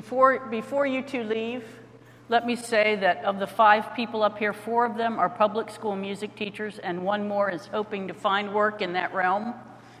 [0.00, 1.62] before, before you two leave,
[2.30, 5.68] let me say that of the five people up here, four of them are public
[5.68, 9.52] school music teachers, and one more is hoping to find work in that realm,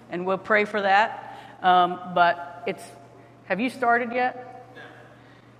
[0.08, 1.38] and we'll pray for that.
[1.60, 2.82] Um, but it's,
[3.44, 4.72] have you started yet?
[4.74, 4.80] No.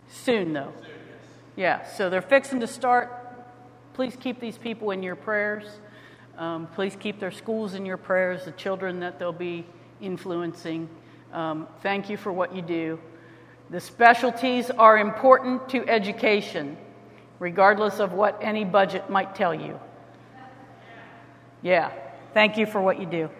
[0.08, 0.72] Soon, though.
[0.78, 1.28] Soon, yes.
[1.54, 3.12] Yeah, so they're fixing to start.
[3.92, 5.66] Please keep these people in your prayers.
[6.38, 9.66] Um, please keep their schools in your prayers, the children that they'll be
[10.00, 10.88] influencing.
[11.30, 12.98] Um, thank you for what you do.
[13.70, 16.76] The specialties are important to education,
[17.38, 19.78] regardless of what any budget might tell you.
[21.62, 21.92] Yeah,
[22.34, 23.30] thank you for what you do.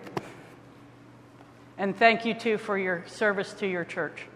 [1.76, 4.26] And thank you, too, for your service to your church.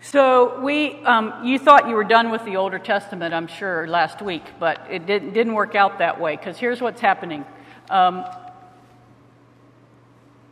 [0.00, 4.22] So we, um, you thought you were done with the Older Testament, I'm sure, last
[4.22, 7.44] week, but it didn't, didn't work out that way because here's what's happening.
[7.90, 8.24] Um,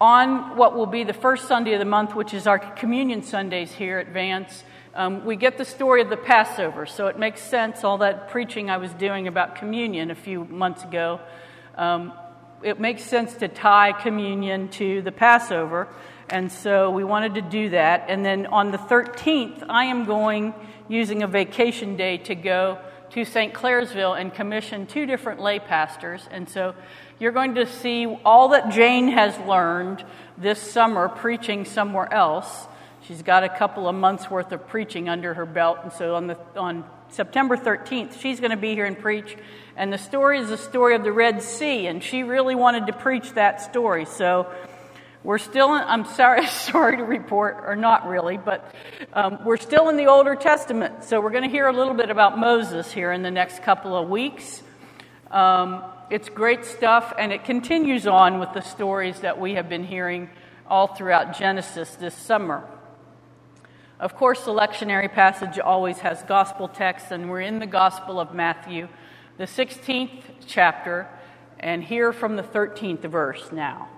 [0.01, 3.73] on what will be the first Sunday of the month, which is our communion Sundays
[3.73, 4.65] here at Vance,
[4.95, 6.87] um, we get the story of the Passover.
[6.87, 10.85] So it makes sense, all that preaching I was doing about communion a few months
[10.85, 11.21] ago.
[11.77, 12.13] Um,
[12.63, 15.89] it makes sense to tie communion to the Passover.
[16.29, 18.07] And so we wanted to do that.
[18.09, 20.55] And then on the 13th, I am going,
[20.89, 22.79] using a vacation day, to go
[23.11, 23.53] to St.
[23.55, 26.29] Clairsville and commissioned two different lay pastors.
[26.31, 26.75] And so
[27.19, 30.05] you're going to see all that Jane has learned
[30.37, 32.67] this summer preaching somewhere else.
[33.03, 35.79] She's got a couple of months worth of preaching under her belt.
[35.83, 39.37] And so on, the, on September 13th, she's going to be here and preach.
[39.77, 41.87] And the story is the story of the Red Sea.
[41.87, 44.05] And she really wanted to preach that story.
[44.05, 44.53] So
[45.29, 48.75] we're still, in, I'm sorry, sorry to report, or not really, but
[49.13, 51.05] um, we're still in the Older Testament.
[51.05, 53.95] So we're going to hear a little bit about Moses here in the next couple
[53.95, 54.63] of weeks.
[55.31, 59.85] Um, it's great stuff, and it continues on with the stories that we have been
[59.85, 60.31] hearing
[60.67, 62.67] all throughout Genesis this summer.
[64.01, 68.33] Of course, the lectionary passage always has gospel texts, and we're in the Gospel of
[68.33, 68.89] Matthew,
[69.37, 71.07] the 16th chapter,
[71.61, 73.91] and here from the 13th verse now.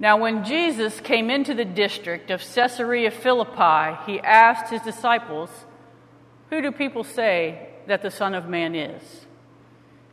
[0.00, 5.50] Now, when Jesus came into the district of Caesarea Philippi, he asked his disciples,
[6.48, 9.26] Who do people say that the Son of Man is?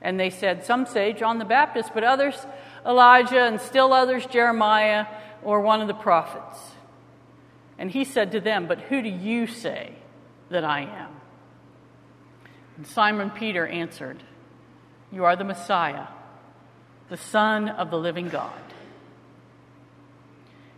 [0.01, 2.35] And they said, Some say John the Baptist, but others
[2.85, 5.05] Elijah, and still others Jeremiah
[5.41, 6.59] or one of the prophets.
[7.77, 9.93] And he said to them, But who do you say
[10.49, 11.11] that I am?
[12.75, 14.21] And Simon Peter answered,
[15.13, 16.07] You are the Messiah,
[17.07, 18.66] the Son of the living God.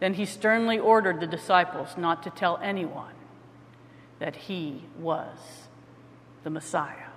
[0.00, 3.14] Then he sternly ordered the disciples not to tell anyone
[4.18, 5.36] that he was
[6.42, 7.10] the Messiah.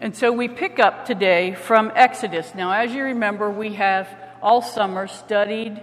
[0.00, 2.54] And so we pick up today from Exodus.
[2.54, 4.08] Now, as you remember, we have
[4.40, 5.82] all summer studied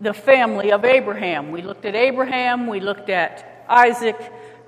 [0.00, 1.50] the family of Abraham.
[1.50, 4.16] We looked at Abraham, we looked at Isaac,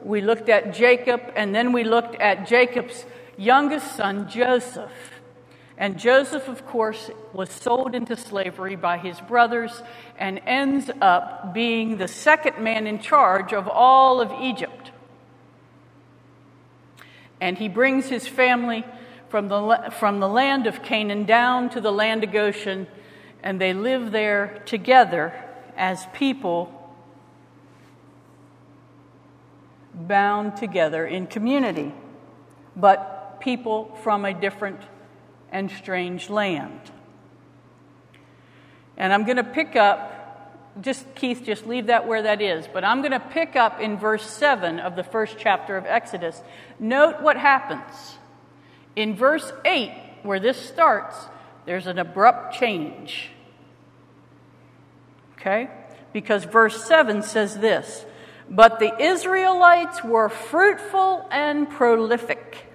[0.03, 3.05] we looked at Jacob, and then we looked at Jacob's
[3.37, 4.91] youngest son, Joseph.
[5.77, 9.83] And Joseph, of course, was sold into slavery by his brothers
[10.19, 14.93] and ends up being the second man in charge of all of Egypt.
[17.41, 18.85] And he brings his family
[19.29, 22.87] from the, from the land of Canaan down to the land of Goshen,
[23.43, 25.35] and they live there together
[25.77, 26.73] as people
[29.93, 31.93] bound together in community,
[32.77, 34.81] but people from a different
[35.55, 36.81] and strange land.
[38.97, 40.11] And I'm going to pick up
[40.81, 42.67] just Keith, just leave that where that is.
[42.71, 46.43] But I'm going to pick up in verse 7 of the first chapter of Exodus.
[46.81, 48.19] Note what happens.
[48.97, 49.93] In verse 8,
[50.25, 51.17] where this starts,
[51.65, 53.31] there's an abrupt change.
[55.39, 55.71] Okay?
[56.13, 58.05] Because verse 7 says this
[58.51, 62.67] But the Israelites were fruitful and prolific.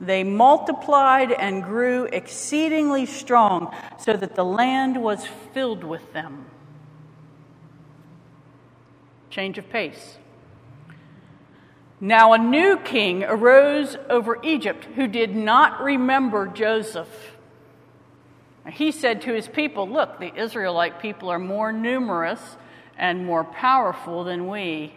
[0.00, 6.46] They multiplied and grew exceedingly strong, so that the land was filled with them
[9.36, 10.16] change of pace.
[12.00, 17.36] Now a new king arose over Egypt who did not remember Joseph.
[18.72, 22.56] He said to his people, Look, the Israelite people are more numerous
[22.96, 24.94] and more powerful than we.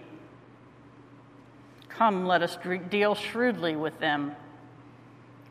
[1.89, 2.57] Come, let us
[2.89, 4.37] deal shrewdly with them,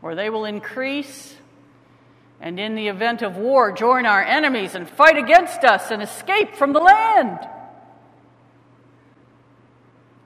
[0.02, 1.36] or they will increase,
[2.40, 6.54] and in the event of war, join our enemies and fight against us and escape
[6.54, 7.38] from the land.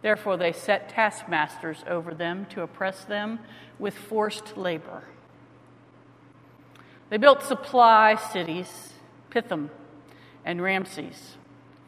[0.03, 3.39] Therefore, they set taskmasters over them to oppress them
[3.79, 5.05] with forced labor.
[7.09, 8.93] They built supply cities,
[9.31, 9.71] Pithom
[10.45, 11.37] and Ramses,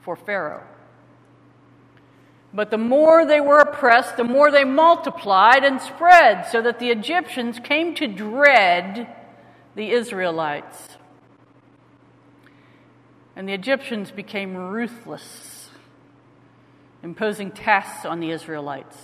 [0.02, 0.64] for Pharaoh.
[2.54, 6.90] But the more they were oppressed, the more they multiplied and spread, so that the
[6.90, 9.08] Egyptians came to dread
[9.74, 10.96] the Israelites.
[13.34, 15.54] And the Egyptians became ruthless
[17.04, 18.96] imposing tasks on the Israelites,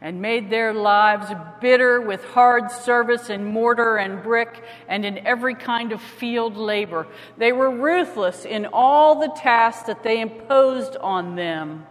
[0.00, 1.26] and made their lives
[1.60, 7.08] bitter with hard service in mortar and brick and in every kind of field labor.
[7.36, 11.84] They were ruthless in all the tasks that they imposed on them.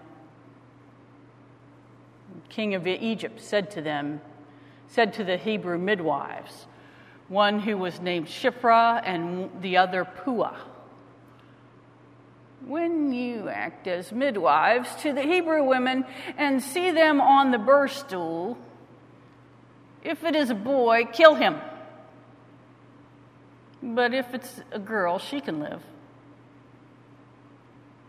[2.50, 4.22] King of Egypt said to them,
[4.88, 6.68] said to the Hebrew midwives,
[7.28, 10.56] one who was named Shiphrah and the other Puah
[12.68, 16.06] when you act as midwives to the Hebrew women
[16.38, 18.58] and see them on the birth stool,
[20.04, 21.56] if it is a boy, kill him.
[23.82, 25.82] But if it's a girl, she can live.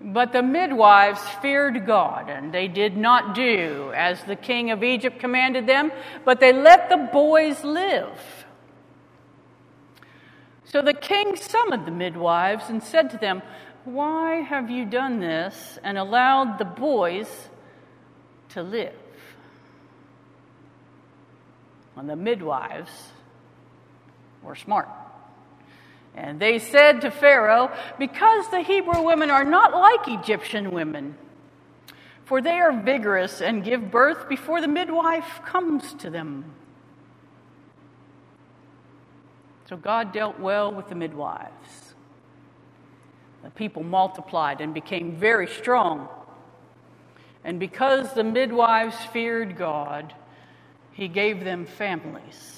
[0.01, 5.19] But the midwives feared God, and they did not do as the king of Egypt
[5.19, 5.91] commanded them,
[6.25, 8.47] but they let the boys live.
[10.65, 13.43] So the king summoned the midwives and said to them,
[13.85, 17.49] why have you done this and allowed the boys
[18.51, 18.95] to live?
[21.97, 22.91] And the midwives
[24.43, 24.89] were smart.
[26.15, 31.17] And they said to Pharaoh, Because the Hebrew women are not like Egyptian women,
[32.25, 36.45] for they are vigorous and give birth before the midwife comes to them.
[39.69, 41.95] So God dealt well with the midwives.
[43.45, 46.09] The people multiplied and became very strong.
[47.45, 50.15] And because the midwives feared God,
[50.93, 52.58] he gave them families.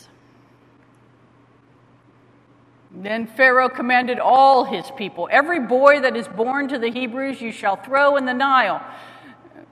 [2.93, 7.53] Then Pharaoh commanded all his people Every boy that is born to the Hebrews you
[7.53, 8.85] shall throw in the Nile,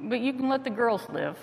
[0.00, 1.36] but you can let the girls live.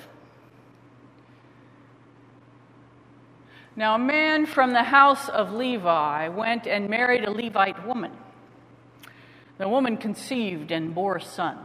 [3.77, 8.13] Now, a man from the house of Levi went and married a Levite woman.
[9.57, 11.57] The woman conceived and bore a son.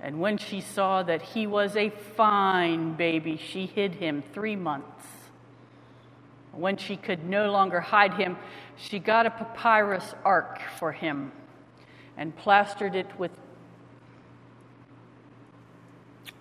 [0.00, 5.04] And when she saw that he was a fine baby, she hid him three months.
[6.58, 8.36] When she could no longer hide him,
[8.76, 11.30] she got a papyrus ark for him
[12.16, 13.30] and plastered it with,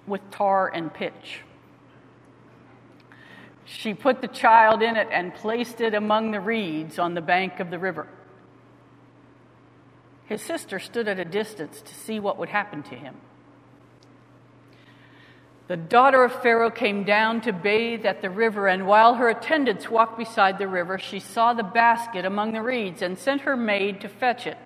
[0.08, 1.42] with tar and pitch.
[3.66, 7.60] She put the child in it and placed it among the reeds on the bank
[7.60, 8.08] of the river.
[10.26, 13.16] His sister stood at a distance to see what would happen to him.
[15.68, 19.90] The daughter of Pharaoh came down to bathe at the river, and while her attendants
[19.90, 24.00] walked beside the river, she saw the basket among the reeds and sent her maid
[24.02, 24.58] to fetch it.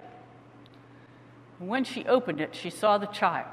[1.58, 3.48] When she opened it, she saw the child.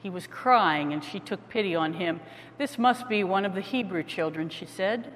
[0.00, 2.20] He was crying, and she took pity on him.
[2.58, 5.12] This must be one of the Hebrew children, she said.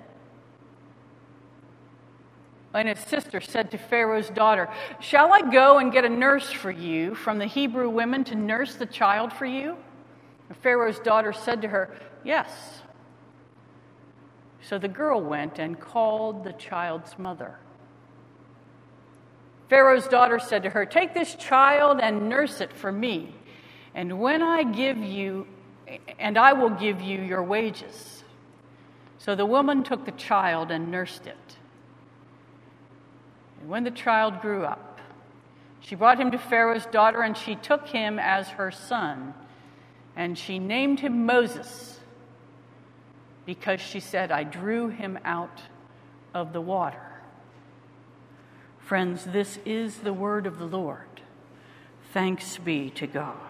[2.75, 6.73] And his sister said to Pharaoh's daughter, Shall I go and get a nurse for
[6.73, 9.77] you from the Hebrew women to nurse the child for you?
[10.51, 12.83] And Pharaoh's daughter said to her, Yes.
[14.63, 17.57] So the girl went and called the child's mother.
[19.69, 23.33] Pharaoh's daughter said to her, Take this child and nurse it for me,
[23.95, 25.47] and when I give you,
[26.19, 28.25] and I will give you your wages.
[29.19, 31.57] So the woman took the child and nursed it.
[33.61, 35.01] And when the child grew up,
[35.81, 39.35] she brought him to Pharaoh's daughter, and she took him as her son
[40.17, 41.99] and she named him Moses
[43.47, 45.63] because she said, I drew him out
[46.35, 47.03] of the water.
[48.79, 51.21] Friends, this is the word of the Lord.
[52.13, 53.50] Thanks be to God.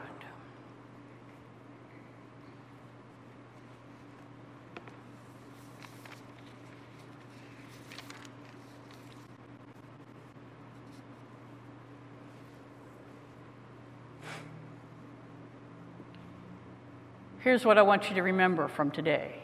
[17.50, 19.34] Here's what I want you to remember from today.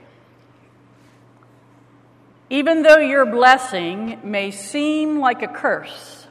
[2.49, 6.29] Even though your blessing may seem like a curse,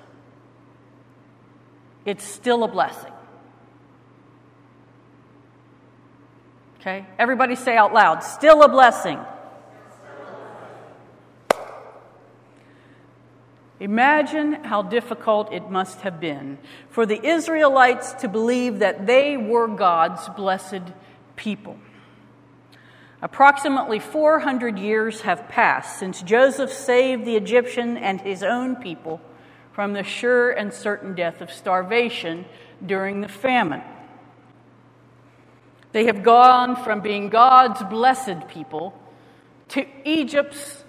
[2.05, 3.12] it's still a blessing.
[6.79, 7.05] Okay?
[7.20, 9.20] Everybody say out loud, still a blessing.
[13.82, 16.58] Imagine how difficult it must have been
[16.89, 20.94] for the Israelites to believe that they were God's blessed
[21.35, 21.77] people.
[23.21, 29.21] Approximately 400 years have passed since Joseph saved the Egyptian and his own people
[29.73, 32.45] from the sure and certain death of starvation
[32.85, 33.81] during the famine.
[35.91, 38.93] They have gone from being God's blessed people
[39.69, 40.83] to Egypt's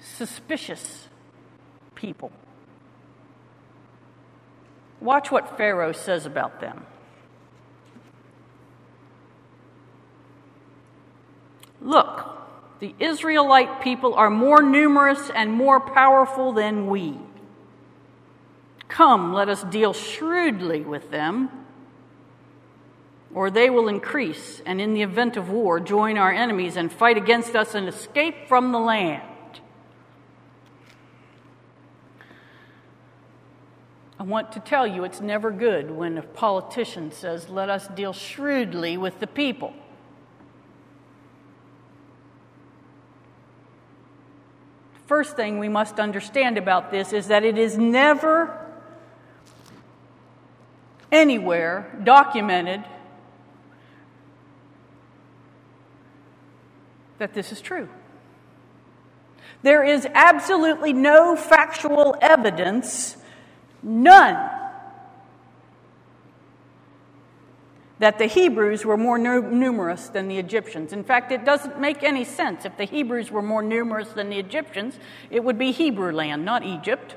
[0.00, 1.08] suspicious
[1.94, 2.32] people.
[5.00, 6.86] Watch what Pharaoh says about them.
[11.80, 12.26] Look,
[12.80, 17.18] the Israelite people are more numerous and more powerful than we.
[18.88, 21.48] Come, let us deal shrewdly with them,
[23.32, 27.16] or they will increase, and in the event of war, join our enemies and fight
[27.16, 29.22] against us and escape from the land.
[34.18, 38.12] I want to tell you it's never good when a politician says, Let us deal
[38.12, 39.72] shrewdly with the people.
[45.20, 48.58] First thing we must understand about this is that it is never
[51.12, 52.82] anywhere documented
[57.18, 57.90] that this is true.
[59.60, 63.18] There is absolutely no factual evidence,
[63.82, 64.50] none,
[68.00, 70.94] that the Hebrews were more numerous than the Egyptians.
[70.94, 72.64] In fact, it doesn't make any sense.
[72.64, 74.98] If the Hebrews were more numerous than the Egyptians,
[75.30, 77.14] it would be Hebrew land, not Egypt.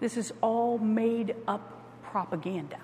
[0.00, 2.78] This is all made up propaganda.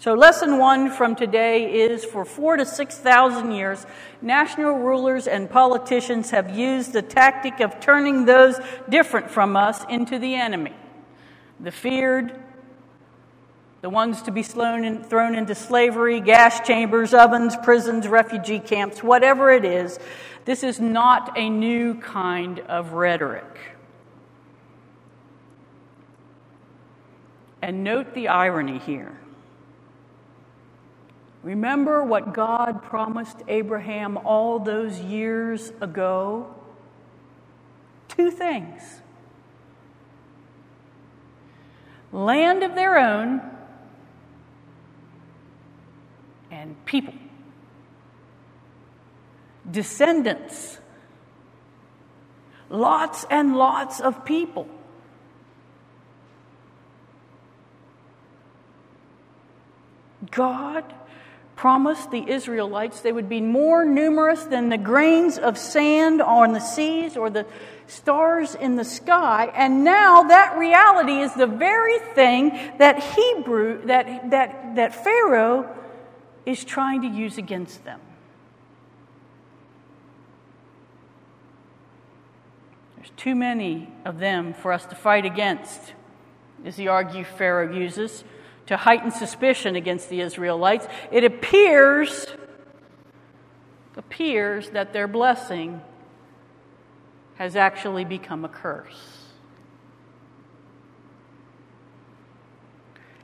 [0.00, 3.84] So, lesson one from today is for four to 6,000 years,
[4.22, 10.20] national rulers and politicians have used the tactic of turning those different from us into
[10.20, 10.72] the enemy.
[11.58, 12.32] The feared,
[13.80, 19.64] the ones to be thrown into slavery, gas chambers, ovens, prisons, refugee camps, whatever it
[19.64, 19.98] is,
[20.44, 23.58] this is not a new kind of rhetoric.
[27.60, 29.18] And note the irony here.
[31.48, 36.54] Remember what God promised Abraham all those years ago?
[38.08, 38.82] Two things
[42.12, 43.40] land of their own
[46.50, 47.14] and people,
[49.70, 50.76] descendants,
[52.68, 54.68] lots and lots of people.
[60.30, 60.84] God
[61.58, 66.60] promised the Israelites they would be more numerous than the grains of sand on the
[66.60, 67.44] seas or the
[67.88, 69.50] stars in the sky.
[69.56, 75.68] And now that reality is the very thing that Hebrew, that, that, that Pharaoh
[76.46, 78.00] is trying to use against them.
[82.98, 85.92] There's too many of them for us to fight against,
[86.64, 88.22] is the argument Pharaoh uses
[88.68, 92.26] to heighten suspicion against the Israelites, it appears
[93.96, 95.80] appears that their blessing
[97.34, 99.24] has actually become a curse.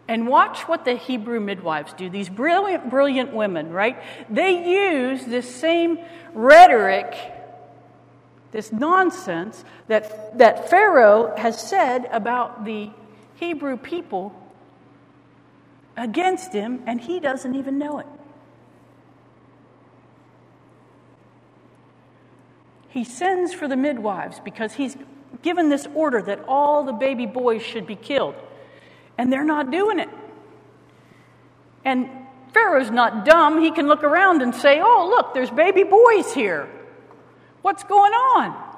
[0.09, 2.11] And watch what the Hebrew midwives do.
[2.11, 4.03] These brilliant, brilliant women, right?
[4.29, 5.99] They use this same
[6.35, 7.15] rhetoric,
[8.51, 12.91] this nonsense that, that Pharaoh has said about the
[13.37, 14.35] Hebrew people
[15.97, 18.07] against him, and he doesn't even know it.
[22.89, 24.97] He sends for the midwives because he's
[25.43, 28.37] given this order that all the baby boys should be killed,
[29.19, 30.09] and they're not doing it.
[31.85, 32.09] And
[32.53, 33.61] Pharaoh's not dumb.
[33.61, 36.69] He can look around and say, Oh, look, there's baby boys here.
[37.63, 38.74] What's going on?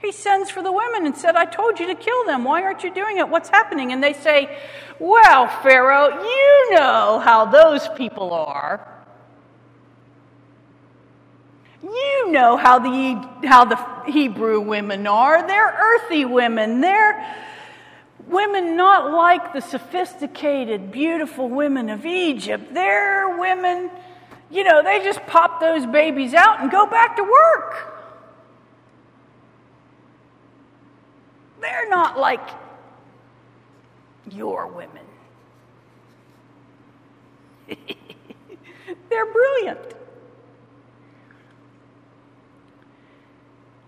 [0.00, 2.44] He sends for the women and said, I told you to kill them.
[2.44, 3.28] Why aren't you doing it?
[3.28, 3.92] What's happening?
[3.92, 4.58] And they say,
[4.98, 8.86] Well, Pharaoh, you know how those people are.
[11.82, 15.46] You know how the, how the Hebrew women are.
[15.46, 16.80] They're earthy women.
[16.80, 17.36] They're
[18.26, 22.72] women not like the sophisticated, beautiful women of Egypt.
[22.72, 23.90] They're women,
[24.50, 27.99] you know, they just pop those babies out and go back to work.
[31.60, 32.48] They're not like
[34.30, 35.04] your women.
[39.10, 39.94] They're brilliant.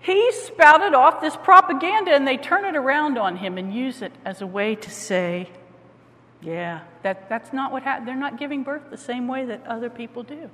[0.00, 4.12] He spouted off this propaganda and they turn it around on him and use it
[4.24, 5.48] as a way to say,
[6.42, 8.08] yeah, that, that's not what happened.
[8.08, 10.50] They're not giving birth the same way that other people do.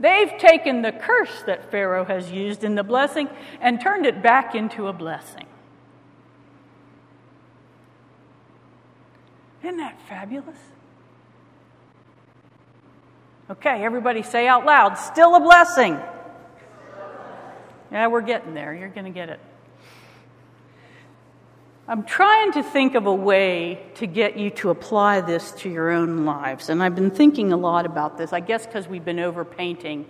[0.00, 3.28] They've taken the curse that Pharaoh has used in the blessing
[3.60, 5.45] and turned it back into a blessing.
[9.66, 10.56] Isn't that fabulous?
[13.50, 15.98] Okay, everybody say out loud, still a blessing.
[17.90, 18.72] Yeah, we're getting there.
[18.72, 19.40] You're going to get it.
[21.88, 25.90] I'm trying to think of a way to get you to apply this to your
[25.90, 26.68] own lives.
[26.68, 30.06] And I've been thinking a lot about this, I guess because we've been overpainting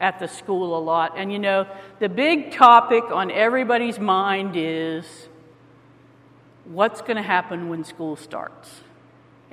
[0.00, 1.14] at the school a lot.
[1.16, 1.68] And you know,
[2.00, 5.28] the big topic on everybody's mind is
[6.64, 8.82] what's going to happen when school starts?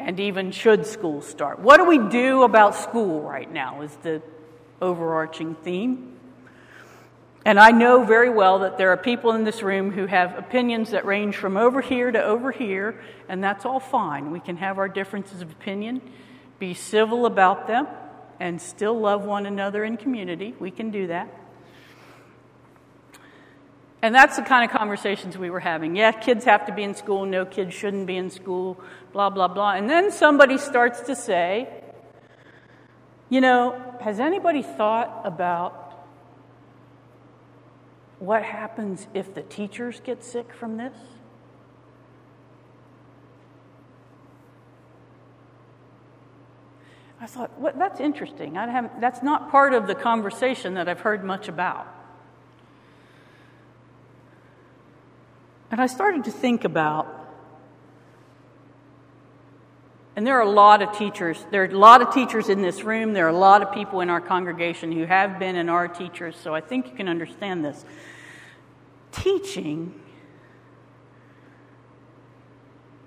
[0.06, 1.60] And even should school start?
[1.60, 3.82] What do we do about school right now?
[3.82, 4.22] Is the
[4.84, 6.20] overarching theme.
[7.46, 10.92] And I know very well that there are people in this room who have opinions
[10.92, 14.32] that range from over here to over here, and that's all fine.
[14.32, 16.02] We can have our differences of opinion,
[16.60, 17.88] be civil about them,
[18.40, 20.54] and still love one another in community.
[20.60, 21.28] We can do that.
[24.04, 25.96] And that's the kind of conversations we were having.
[25.96, 27.26] Yeah, kids have to be in school.
[27.26, 28.78] No, kids shouldn't be in school.
[29.14, 29.76] Blah, blah, blah.
[29.76, 31.70] And then somebody starts to say,
[33.30, 36.06] you know, has anybody thought about
[38.20, 40.94] what happens if the teachers get sick from this?
[47.22, 48.52] I thought, well, that's interesting.
[49.00, 51.88] That's not part of the conversation that I've heard much about.
[55.74, 57.08] And I started to think about
[60.16, 61.44] And there are a lot of teachers.
[61.50, 63.14] There are a lot of teachers in this room.
[63.14, 66.36] There are a lot of people in our congregation who have been and are teachers,
[66.36, 67.84] so I think you can understand this.
[69.12, 70.00] Teaching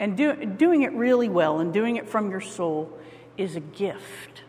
[0.00, 2.98] and do, doing it really well and doing it from your soul
[3.36, 4.42] is a gift.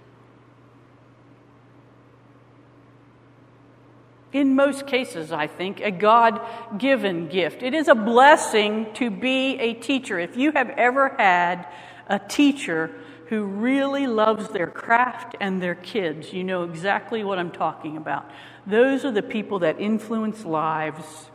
[4.34, 6.42] In most cases, I think, a God
[6.78, 7.63] given gift.
[7.63, 10.20] It is a blessing to be a teacher.
[10.20, 11.68] If you have ever had
[12.08, 12.92] a teacher
[13.28, 16.32] who really loves their craft and their kids.
[16.32, 18.30] You know exactly what I'm talking about.
[18.66, 21.30] Those are the people that influence lives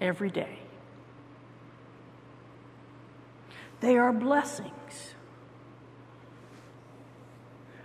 [0.00, 0.58] every day.
[3.80, 4.70] They are blessings.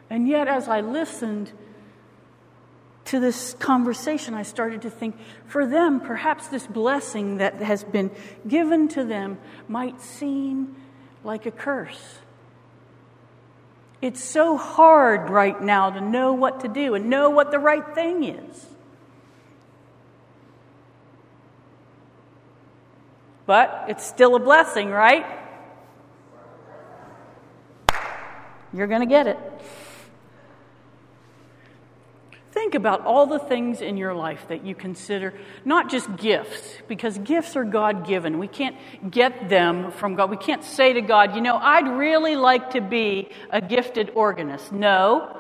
[0.10, 1.52] And yet, as I listened
[3.12, 8.10] to this conversation, I started to think for them, perhaps this blessing that has been
[8.48, 10.78] given to them might seem
[11.22, 12.20] like a curse.
[14.02, 17.84] It's so hard right now to know what to do and know what the right
[17.94, 18.66] thing is.
[23.46, 25.26] But it's still a blessing, right?
[28.72, 29.38] You're going to get it.
[32.72, 35.34] Think about all the things in your life that you consider
[35.66, 38.40] not just gifts, because gifts are God given.
[38.40, 38.78] We can't
[39.12, 40.30] get them from God.
[40.30, 44.72] We can't say to God, you know, I'd really like to be a gifted organist.
[44.72, 45.38] No,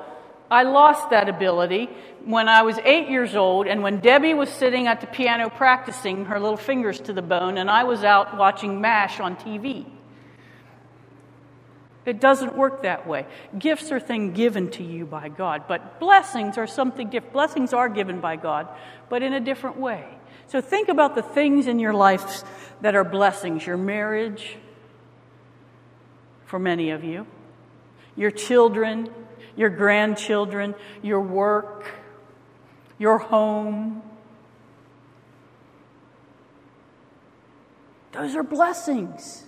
[0.49, 1.89] I lost that ability
[2.25, 6.25] when I was eight years old, and when Debbie was sitting at the piano practicing
[6.25, 9.85] her little fingers to the bone, and I was out watching MASH on TV.
[12.05, 13.27] It doesn't work that way.
[13.57, 17.33] Gifts are things given to you by God, but blessings are something different.
[17.33, 18.67] Blessings are given by God,
[19.09, 20.05] but in a different way.
[20.47, 22.43] So think about the things in your life
[22.81, 24.57] that are blessings your marriage,
[26.45, 27.27] for many of you,
[28.15, 29.09] your children,
[29.55, 31.85] your grandchildren, your work,
[32.97, 34.01] your home.
[38.11, 39.45] Those are blessings.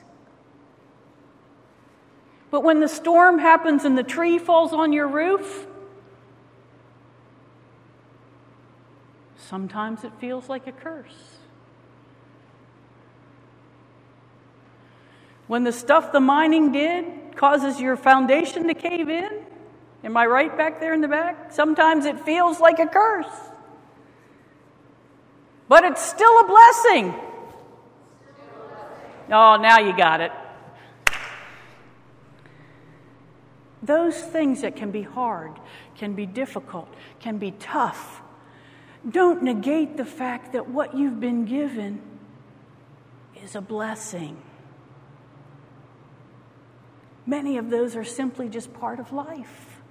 [2.53, 5.65] But when the storm happens and the tree falls on your roof,
[9.37, 11.39] sometimes it feels like a curse.
[15.47, 19.31] When the stuff the mining did causes your foundation to cave in,
[20.03, 21.51] am I right back there in the back?
[21.53, 23.33] Sometimes it feels like a curse.
[25.67, 27.15] But it's still a blessing.
[29.31, 30.31] Oh, now you got it.
[33.84, 35.60] Those things that can be hard,
[35.96, 36.88] can be difficult,
[37.19, 38.22] can be tough,
[39.10, 42.02] don't negate the fact that what you've been given
[43.43, 44.41] is a blessing.
[47.26, 49.82] Many of those are simply just part of life.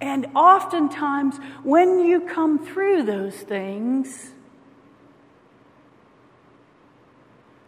[0.00, 4.32] And oftentimes, when you come through those things,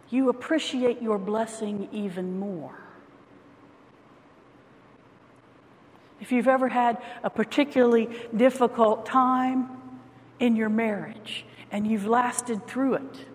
[0.09, 2.77] you appreciate your blessing even more.
[6.21, 9.69] If you've ever had a particularly difficult time
[10.39, 13.25] in your marriage and you've lasted through it,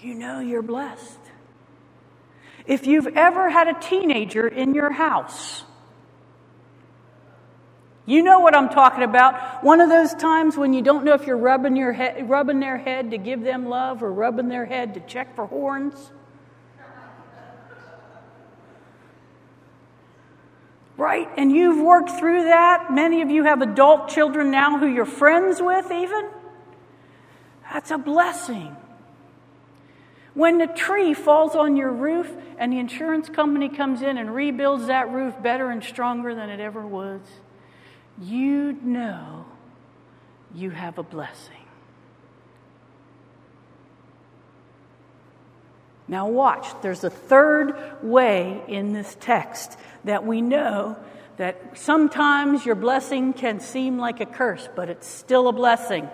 [0.00, 1.18] you know you're blessed.
[2.66, 5.64] If you've ever had a teenager in your house,
[8.06, 9.62] you know what I'm talking about.
[9.64, 12.78] One of those times when you don't know if you're rubbing, your head, rubbing their
[12.78, 16.10] head to give them love or rubbing their head to check for horns.
[20.96, 21.28] Right?
[21.36, 22.92] And you've worked through that.
[22.92, 26.28] Many of you have adult children now who you're friends with, even.
[27.72, 28.76] That's a blessing.
[30.34, 34.86] When the tree falls on your roof and the insurance company comes in and rebuilds
[34.86, 37.20] that roof better and stronger than it ever was,
[38.20, 39.46] you know
[40.54, 41.63] you have a blessing.
[46.06, 50.98] Now, watch, there's a third way in this text that we know
[51.38, 56.08] that sometimes your blessing can seem like a curse, but it's still a blessing.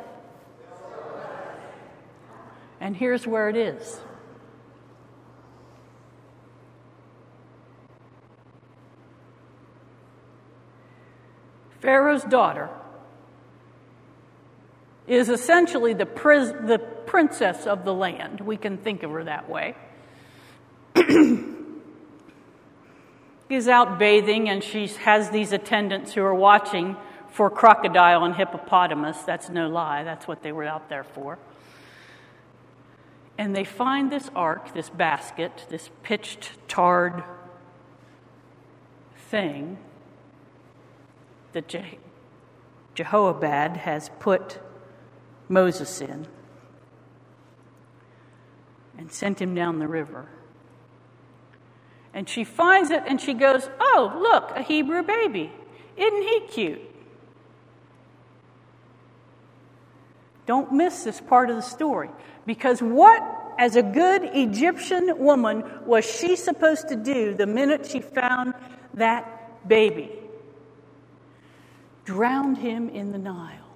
[2.80, 4.00] And here's where it is.
[11.80, 12.70] Pharaoh's daughter
[15.06, 16.78] is essentially the, pris- the
[17.10, 18.40] princess of the land.
[18.40, 19.74] We can think of her that way.
[23.48, 26.96] is out bathing and she has these attendants who are watching
[27.28, 29.22] for crocodile and hippopotamus.
[29.22, 31.36] That's no lie, that's what they were out there for.
[33.36, 37.24] And they find this ark, this basket, this pitched, tarred
[39.16, 39.78] thing
[41.54, 41.98] that Je-
[42.94, 44.60] Jochebed has put
[45.48, 46.28] Moses in
[49.00, 50.28] and sent him down the river.
[52.12, 55.50] And she finds it and she goes, Oh, look, a Hebrew baby.
[55.96, 56.82] Isn't he cute?
[60.44, 62.10] Don't miss this part of the story.
[62.44, 63.22] Because what,
[63.58, 68.52] as a good Egyptian woman, was she supposed to do the minute she found
[68.94, 70.12] that baby?
[72.04, 73.69] Drowned him in the Nile.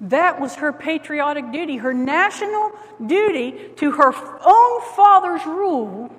[0.00, 2.72] That was her patriotic duty, her national
[3.04, 4.12] duty to her
[4.44, 6.14] own father's rule.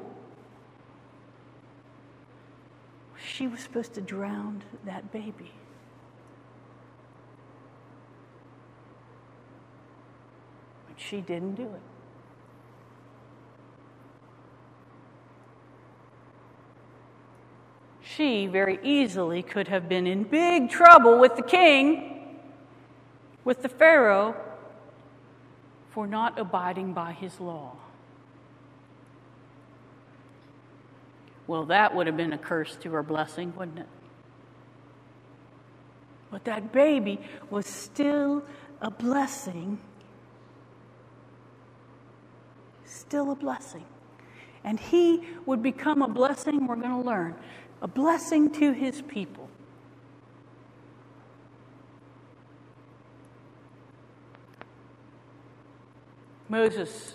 [3.23, 5.51] She was supposed to drown that baby.
[10.87, 11.81] But she didn't do it.
[18.01, 22.16] She very easily could have been in big trouble with the king,
[23.47, 24.35] with the Pharaoh,
[25.91, 27.77] for not abiding by his law.
[31.47, 33.87] Well, that would have been a curse to her blessing, wouldn't it?
[36.29, 38.43] But that baby was still
[38.81, 39.79] a blessing
[43.07, 43.85] still a blessing.
[44.63, 47.35] And he would become a blessing, we're going to learn,
[47.81, 49.46] a blessing to his people.
[56.49, 57.13] Moses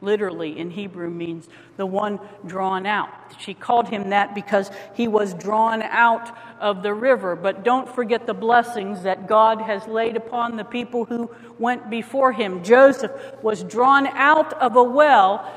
[0.00, 3.08] literally in Hebrew means the one drawn out.
[3.38, 7.34] She called him that because he was drawn out of the river.
[7.36, 12.32] But don't forget the blessings that God has laid upon the people who went before
[12.32, 12.62] him.
[12.62, 15.50] Joseph was drawn out of a well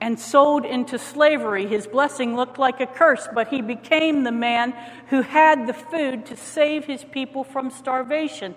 [0.00, 1.66] and sold into slavery.
[1.66, 4.74] His blessing looked like a curse, but he became the man
[5.08, 8.54] who had the food to save his people from starvation.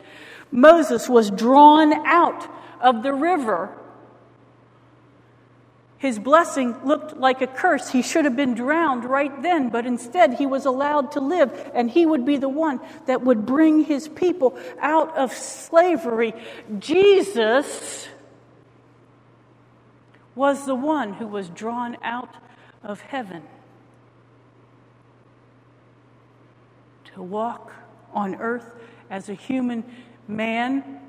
[0.51, 2.47] Moses was drawn out
[2.81, 3.77] of the river
[6.01, 7.91] his blessing looked like a curse.
[7.91, 11.91] He should have been drowned right then, but instead he was allowed to live, and
[11.91, 16.33] he would be the one that would bring his people out of slavery.
[16.79, 18.07] Jesus
[20.33, 22.33] was the one who was drawn out
[22.83, 23.43] of heaven
[27.13, 27.73] to walk
[28.11, 28.73] on earth
[29.11, 29.83] as a human
[30.27, 30.99] man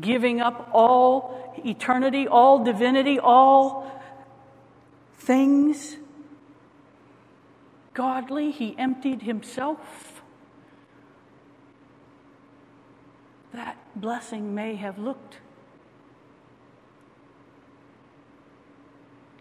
[0.00, 3.90] giving up all eternity, all divinity, all
[5.18, 5.96] things
[7.94, 8.50] godly.
[8.50, 10.22] He emptied himself.
[13.52, 15.38] That blessing may have looked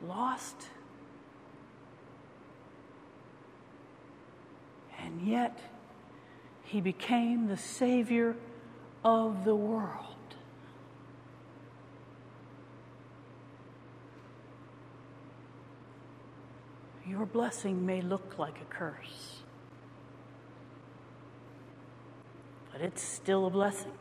[0.07, 0.67] lost.
[4.99, 5.59] And yet,
[6.63, 8.35] he became the Savior
[9.03, 10.13] of the world.
[17.05, 19.43] your blessing may look like a curse,
[22.71, 23.91] but it's still a blessing.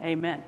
[0.00, 0.42] Amen.